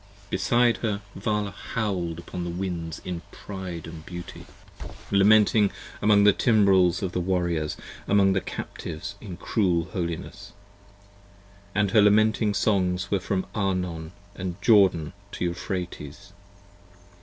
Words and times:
Beside 0.31 0.77
her 0.77 1.01
Vala 1.13 1.51
howl'd 1.51 2.17
upon 2.17 2.43
the 2.43 2.49
winds 2.49 3.01
in 3.05 3.21
pride 3.31 3.85
of 3.85 4.03
beauty, 4.03 4.47
97 4.79 4.95
Lamenting 5.11 5.71
among 6.01 6.23
the 6.23 6.33
timbrels 6.33 7.03
of 7.03 7.11
the 7.11 7.19
Warriors, 7.19 7.77
among 8.07 8.33
the 8.33 8.41
Captives 8.41 9.13
In 9.21 9.37
cruel 9.37 9.89
holiness: 9.93 10.53
and 11.75 11.91
her 11.91 12.01
lamenting 12.01 12.55
songs 12.55 13.11
were 13.11 13.19
from 13.19 13.45
Arnon 13.53 14.11
And 14.35 14.59
Jordan 14.59 15.13
to 15.33 15.45
Euphrates. 15.45 16.33